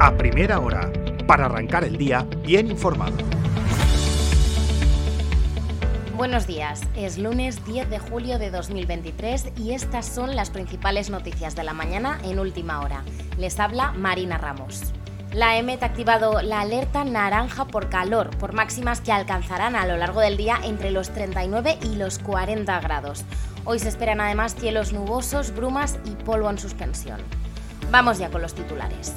a 0.00 0.16
primera 0.16 0.58
hora, 0.60 0.90
para 1.26 1.44
arrancar 1.44 1.84
el 1.84 1.98
día 1.98 2.26
bien 2.42 2.70
informado. 2.70 3.18
Buenos 6.16 6.46
días, 6.46 6.80
es 6.96 7.18
lunes 7.18 7.62
10 7.66 7.90
de 7.90 7.98
julio 7.98 8.38
de 8.38 8.50
2023 8.50 9.52
y 9.58 9.72
estas 9.72 10.06
son 10.06 10.36
las 10.36 10.48
principales 10.48 11.10
noticias 11.10 11.54
de 11.54 11.64
la 11.64 11.74
mañana 11.74 12.18
en 12.24 12.38
última 12.38 12.80
hora. 12.80 13.04
Les 13.36 13.60
habla 13.60 13.92
Marina 13.92 14.38
Ramos. 14.38 14.94
La 15.34 15.58
EMET 15.58 15.82
ha 15.82 15.86
activado 15.86 16.40
la 16.40 16.62
alerta 16.62 17.04
naranja 17.04 17.66
por 17.66 17.90
calor, 17.90 18.30
por 18.38 18.54
máximas 18.54 19.02
que 19.02 19.12
alcanzarán 19.12 19.76
a 19.76 19.86
lo 19.86 19.98
largo 19.98 20.20
del 20.20 20.38
día 20.38 20.58
entre 20.64 20.90
los 20.92 21.10
39 21.10 21.78
y 21.82 21.96
los 21.96 22.18
40 22.18 22.80
grados. 22.80 23.24
Hoy 23.66 23.78
se 23.78 23.90
esperan 23.90 24.22
además 24.22 24.54
cielos 24.54 24.94
nubosos, 24.94 25.54
brumas 25.54 25.98
y 26.06 26.10
polvo 26.24 26.48
en 26.48 26.58
suspensión. 26.58 27.20
Vamos 27.90 28.18
ya 28.18 28.30
con 28.30 28.40
los 28.40 28.54
titulares. 28.54 29.14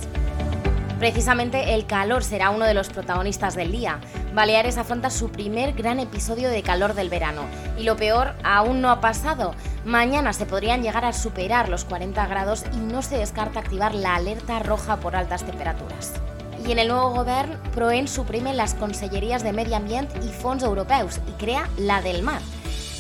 Precisamente 1.04 1.74
el 1.74 1.86
calor 1.86 2.24
será 2.24 2.50
uno 2.50 2.64
de 2.64 2.74
los 2.74 2.88
protagonistas 2.88 3.56
del 3.56 3.74
día. 3.74 4.00
Baleares 4.34 4.78
afronta 4.78 5.10
su 5.10 5.30
primer 5.30 5.74
gran 5.74 6.00
episodio 6.00 6.48
de 6.50 6.64
calor 6.64 6.94
del 6.94 7.10
verano. 7.10 7.42
Y 7.78 7.84
lo 7.84 7.98
peor 7.98 8.36
aún 8.42 8.80
no 8.80 8.90
ha 8.90 9.02
pasado. 9.02 9.54
Mañana 9.84 10.32
se 10.32 10.46
podrían 10.46 10.82
llegar 10.82 11.04
a 11.04 11.12
superar 11.12 11.68
los 11.68 11.84
40 11.84 12.26
grados 12.28 12.64
y 12.72 12.78
no 12.78 13.02
se 13.02 13.18
descarta 13.18 13.60
activar 13.60 13.94
la 13.94 14.16
alerta 14.16 14.60
roja 14.60 14.96
por 14.96 15.18
altas 15.18 15.44
temperaturas. 15.44 16.14
Y 16.66 16.72
en 16.72 16.80
el 16.80 16.88
nuevo 16.88 17.10
gobierno, 17.10 17.58
Proen 17.76 18.08
suprime 18.08 18.54
las 18.54 18.74
consellerías 18.74 19.44
de 19.44 19.52
Medio 19.52 19.76
Ambiente 19.76 20.18
y 20.26 20.30
Fondos 20.30 20.70
Europeos 20.70 21.20
y 21.28 21.32
crea 21.34 21.68
la 21.78 22.02
del 22.02 22.24
mar. 22.24 22.40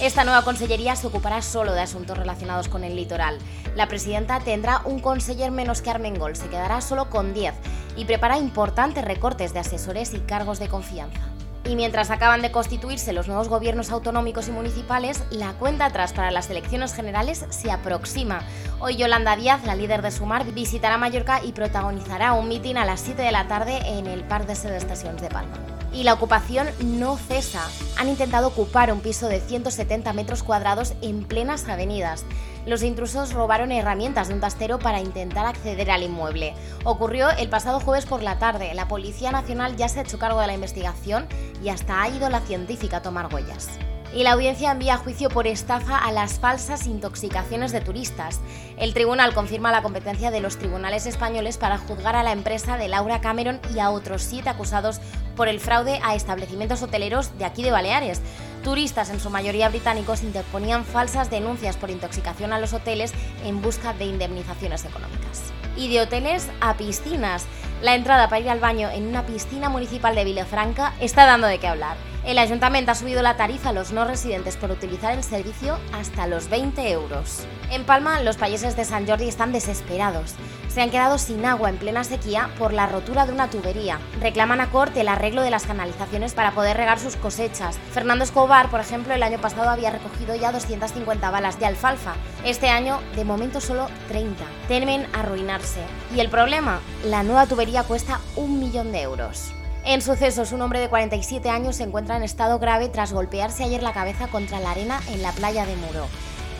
Esta 0.01 0.23
nueva 0.23 0.43
consellería 0.43 0.95
se 0.95 1.07
ocupará 1.07 1.41
solo 1.41 1.73
de 1.73 1.81
asuntos 1.81 2.17
relacionados 2.17 2.67
con 2.67 2.83
el 2.83 2.95
litoral. 2.95 3.37
La 3.75 3.87
presidenta 3.87 4.39
tendrá 4.39 4.81
un 4.85 4.99
conseller 4.99 5.51
menos 5.51 5.81
que 5.81 5.91
Armengol, 5.91 6.35
se 6.35 6.49
quedará 6.49 6.81
solo 6.81 7.09
con 7.09 7.33
10 7.33 7.53
y 7.95 8.05
prepara 8.05 8.37
importantes 8.37 9.05
recortes 9.05 9.53
de 9.53 9.59
asesores 9.59 10.13
y 10.13 10.19
cargos 10.19 10.59
de 10.59 10.67
confianza. 10.67 11.19
Y 11.65 11.75
mientras 11.75 12.11
acaban 12.11 12.41
de 12.41 12.51
constituirse 12.51 13.13
los 13.13 13.27
nuevos 13.27 13.47
gobiernos 13.47 13.91
autonómicos 13.91 14.49
y 14.49 14.51
municipales, 14.51 15.23
la 15.29 15.53
cuenta 15.53 15.85
atrás 15.85 16.11
para 16.11 16.31
las 16.31 16.49
elecciones 16.49 16.93
generales 16.93 17.45
se 17.49 17.71
aproxima. 17.71 18.41
Hoy 18.81 18.97
Yolanda 18.97 19.37
Díaz, 19.37 19.63
la 19.63 19.75
líder 19.75 20.01
de 20.01 20.11
Sumar, 20.11 20.43
visitará 20.51 20.97
Mallorca 20.97 21.41
y 21.41 21.53
protagonizará 21.53 22.33
un 22.33 22.49
mitin 22.49 22.77
a 22.77 22.85
las 22.85 22.99
7 22.99 23.21
de 23.21 23.31
la 23.31 23.47
tarde 23.47 23.77
en 23.85 24.07
el 24.07 24.25
Parc 24.25 24.45
de 24.45 24.53
Estaciones 24.53 25.21
de 25.21 25.29
Palma. 25.29 25.72
Y 25.93 26.03
la 26.03 26.13
ocupación 26.13 26.67
no 26.81 27.17
cesa. 27.17 27.67
Han 27.97 28.09
intentado 28.09 28.47
ocupar 28.47 28.91
un 28.91 28.99
piso 28.99 29.27
de 29.27 29.39
170 29.39 30.11
metros 30.13 30.43
cuadrados 30.43 30.93
en 31.01 31.23
plenas 31.23 31.67
avenidas 31.69 32.25
los 32.65 32.81
intrusos 32.81 33.33
robaron 33.33 33.71
herramientas 33.71 34.29
de 34.29 34.35
un 34.35 34.39
tastero 34.39 34.79
para 34.79 35.01
intentar 35.01 35.45
acceder 35.45 35.91
al 35.91 36.03
inmueble. 36.03 36.53
Ocurrió 36.85 37.29
el 37.31 37.49
pasado 37.49 37.79
jueves 37.79 38.05
por 38.05 38.23
la 38.23 38.39
tarde. 38.39 38.73
La 38.73 38.87
Policía 38.87 39.31
Nacional 39.31 39.75
ya 39.75 39.89
se 39.89 39.99
ha 39.99 40.03
hecho 40.03 40.19
cargo 40.19 40.39
de 40.39 40.47
la 40.47 40.53
investigación 40.53 41.27
y 41.61 41.69
hasta 41.69 42.01
ha 42.01 42.09
ido 42.09 42.29
la 42.29 42.39
científica 42.41 42.97
a 42.97 43.01
tomar 43.01 43.33
huellas 43.33 43.69
y 44.13 44.23
la 44.23 44.33
audiencia 44.33 44.71
envía 44.71 44.95
a 44.95 44.97
juicio 44.97 45.29
por 45.29 45.47
estafa 45.47 45.97
a 45.97 46.11
las 46.11 46.39
falsas 46.39 46.85
intoxicaciones 46.85 47.71
de 47.71 47.81
turistas. 47.81 48.39
El 48.77 48.93
tribunal 48.93 49.33
confirma 49.33 49.71
la 49.71 49.81
competencia 49.81 50.31
de 50.31 50.39
los 50.39 50.57
tribunales 50.57 51.05
españoles 51.05 51.57
para 51.57 51.77
juzgar 51.77 52.15
a 52.15 52.23
la 52.23 52.31
empresa 52.31 52.77
de 52.77 52.87
Laura 52.87 53.21
Cameron 53.21 53.59
y 53.73 53.79
a 53.79 53.89
otros 53.89 54.21
siete 54.21 54.49
acusados 54.49 54.99
por 55.35 55.47
el 55.47 55.59
fraude 55.59 55.99
a 56.03 56.15
establecimientos 56.15 56.83
hoteleros 56.83 57.37
de 57.37 57.45
aquí 57.45 57.63
de 57.63 57.71
Baleares. 57.71 58.21
Turistas, 58.63 59.09
en 59.09 59.19
su 59.19 59.29
mayoría 59.29 59.69
británicos, 59.69 60.23
interponían 60.23 60.85
falsas 60.85 61.29
denuncias 61.29 61.75
por 61.75 61.89
intoxicación 61.89 62.53
a 62.53 62.59
los 62.59 62.73
hoteles 62.73 63.11
en 63.43 63.61
busca 63.61 63.93
de 63.93 64.05
indemnizaciones 64.05 64.85
económicas. 64.85 65.51
Y 65.75 65.91
de 65.91 66.01
hoteles 66.01 66.47
a 66.61 66.75
piscinas. 66.75 67.45
La 67.81 67.95
entrada 67.95 68.29
para 68.29 68.39
ir 68.39 68.49
al 68.49 68.59
baño 68.59 68.89
en 68.89 69.07
una 69.07 69.25
piscina 69.25 69.69
municipal 69.69 70.15
de 70.15 70.23
Vilafranca 70.23 70.93
está 71.01 71.25
dando 71.25 71.47
de 71.47 71.57
qué 71.57 71.67
hablar. 71.67 72.12
El 72.25 72.37
ayuntamiento 72.37 72.89
ha 72.89 72.95
subido 72.95 73.21
la 73.21 73.35
tarifa 73.35 73.69
a 73.69 73.73
los 73.73 73.91
no 73.91 74.05
residentes 74.05 74.55
por 74.55 74.71
utilizar 74.71 75.11
el 75.11 75.25
servicio 75.25 75.77
hasta 75.91 76.25
los 76.25 76.49
20 76.49 76.89
euros. 76.89 77.45
En 77.69 77.83
Palma, 77.83 78.21
los 78.21 78.37
países 78.37 78.77
de 78.77 78.85
San 78.85 79.05
Jordi 79.05 79.27
están 79.27 79.51
desesperados. 79.51 80.35
Se 80.69 80.81
han 80.81 80.89
quedado 80.89 81.17
sin 81.17 81.45
agua 81.45 81.69
en 81.69 81.75
plena 81.75 82.05
sequía 82.05 82.49
por 82.57 82.71
la 82.71 82.87
rotura 82.87 83.25
de 83.25 83.33
una 83.33 83.49
tubería. 83.49 83.99
Reclaman 84.21 84.61
a 84.61 84.71
corte 84.71 85.01
el 85.01 85.09
arreglo 85.09 85.41
de 85.41 85.49
las 85.49 85.65
canalizaciones 85.65 86.33
para 86.33 86.51
poder 86.51 86.77
regar 86.77 86.97
sus 86.97 87.17
cosechas. 87.17 87.77
Fernando 87.91 88.23
Escobar, 88.23 88.69
por 88.69 88.79
ejemplo, 88.79 89.13
el 89.13 89.21
año 89.21 89.39
pasado 89.39 89.69
había 89.69 89.91
recogido 89.91 90.33
ya 90.33 90.53
250 90.53 91.29
balas 91.29 91.59
de 91.59 91.65
alfalfa. 91.65 92.13
Este 92.45 92.69
año, 92.69 93.01
de 93.17 93.25
momento, 93.25 93.59
solo 93.59 93.87
30. 94.07 94.45
Temen 94.69 95.07
arruinarse. 95.13 95.81
¿Y 96.15 96.21
el 96.21 96.29
problema? 96.29 96.79
La 97.03 97.21
nueva 97.21 97.47
tubería 97.47 97.83
cuesta 97.83 98.21
un 98.37 98.59
millón 98.59 98.93
de 98.93 99.01
euros. 99.01 99.53
En 99.85 100.01
sucesos, 100.01 100.53
un 100.53 100.61
hombre 100.61 100.79
de 100.79 100.87
47 100.87 101.49
años 101.49 101.75
se 101.75 101.83
encuentra 101.83 102.15
en 102.15 102.23
estado 102.23 102.57
grave 102.57 102.87
tras 102.87 103.11
golpearse 103.11 103.65
ayer 103.65 103.83
la 103.83 103.91
cabeza 103.91 104.27
contra 104.27 104.61
la 104.61 104.71
arena 104.71 105.01
en 105.11 105.21
la 105.21 105.33
playa 105.33 105.65
de 105.65 105.75
Muro. 105.75 106.07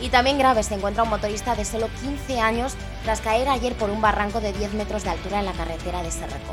Y 0.02 0.10
también 0.10 0.36
grave 0.36 0.62
se 0.62 0.74
encuentra 0.74 1.04
un 1.04 1.08
motorista 1.08 1.54
de 1.54 1.64
solo 1.64 1.88
15 2.02 2.40
años 2.40 2.74
tras 3.02 3.22
caer 3.22 3.48
ayer 3.48 3.74
por 3.76 3.88
un 3.88 4.02
barranco 4.02 4.42
de 4.42 4.52
10 4.52 4.74
metros 4.74 5.04
de 5.04 5.10
altura 5.10 5.38
en 5.38 5.46
la 5.46 5.52
carretera 5.52 6.02
de 6.02 6.10
Serreco. 6.10 6.52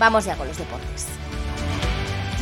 Vamos 0.00 0.24
ya 0.24 0.34
con 0.34 0.48
los 0.48 0.58
deportes. 0.58 1.06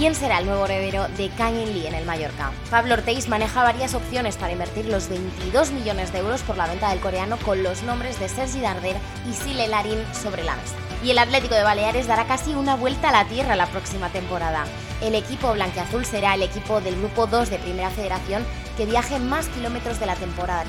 ¿Quién 0.00 0.14
será 0.14 0.38
el 0.38 0.46
nuevo 0.46 0.64
heredero 0.64 1.08
de 1.18 1.28
Kang 1.28 1.56
Lee 1.56 1.86
en 1.86 1.94
el 1.94 2.06
Mallorca? 2.06 2.52
Pablo 2.70 2.94
Ortiz 2.94 3.28
maneja 3.28 3.62
varias 3.62 3.92
opciones 3.92 4.38
para 4.38 4.50
invertir 4.50 4.86
los 4.86 5.10
22 5.10 5.72
millones 5.72 6.10
de 6.10 6.20
euros 6.20 6.40
por 6.40 6.56
la 6.56 6.66
venta 6.66 6.88
del 6.88 7.00
coreano 7.00 7.36
con 7.44 7.62
los 7.62 7.82
nombres 7.82 8.18
de 8.18 8.30
Sergi 8.30 8.62
Darder 8.62 8.96
y 9.28 9.34
Sile 9.34 9.68
Larin 9.68 9.98
sobre 10.14 10.42
la 10.42 10.56
mesa 10.56 10.74
y 11.04 11.10
el 11.10 11.18
Atlético 11.18 11.54
de 11.54 11.64
Baleares 11.64 12.06
dará 12.06 12.24
casi 12.24 12.54
una 12.54 12.76
vuelta 12.76 13.10
a 13.10 13.12
la 13.12 13.26
tierra 13.26 13.56
la 13.56 13.66
próxima 13.66 14.08
temporada. 14.08 14.64
El 15.02 15.14
equipo 15.14 15.52
blanqueazul 15.52 16.06
será 16.06 16.34
el 16.34 16.44
equipo 16.44 16.80
del 16.80 16.96
Grupo 16.96 17.26
2 17.26 17.50
de 17.50 17.58
Primera 17.58 17.90
Federación 17.90 18.42
que 18.78 18.86
viaje 18.86 19.18
más 19.18 19.48
kilómetros 19.48 20.00
de 20.00 20.06
la 20.06 20.16
temporada 20.16 20.64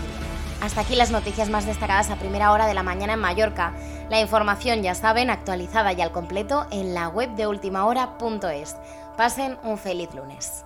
Hasta 0.60 0.82
aquí 0.82 0.96
las 0.98 1.12
noticias 1.12 1.50
más 1.50 1.66
destacadas 1.66 2.10
a 2.10 2.18
primera 2.18 2.52
hora 2.52 2.68
de 2.68 2.74
la 2.74 2.84
mañana 2.84 3.14
en 3.14 3.20
Mallorca. 3.20 3.76
La 4.12 4.20
información, 4.20 4.84
ya 4.84 4.94
saben, 4.94 5.30
actualizada 5.30 5.94
y 5.94 6.02
al 6.02 6.12
completo 6.12 6.68
en 6.70 6.94
la 6.94 7.08
web 7.08 7.34
de 7.36 7.48
ultimahora.es. 7.48 8.76
Pasen 9.16 9.58
un 9.64 9.78
feliz 9.78 10.14
lunes. 10.14 10.66